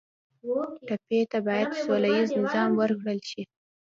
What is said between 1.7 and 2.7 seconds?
سوله ییز پیغام